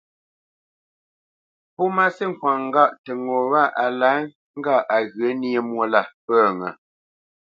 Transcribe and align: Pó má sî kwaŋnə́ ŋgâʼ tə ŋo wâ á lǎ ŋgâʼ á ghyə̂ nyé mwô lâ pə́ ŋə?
Pó 1.73 1.83
má 1.95 2.05
sî 2.15 2.25
kwaŋnə́ 2.39 2.63
ŋgâʼ 2.67 2.91
tə 3.03 3.11
ŋo 3.25 3.37
wâ 3.51 3.63
á 3.83 3.85
lǎ 3.99 4.11
ŋgâʼ 4.57 4.81
á 4.95 4.97
ghyə̂ 5.13 5.31
nyé 5.41 5.59
mwô 5.69 5.83
lâ 5.93 6.01
pə́ 6.25 6.41
ŋə? 6.59 6.69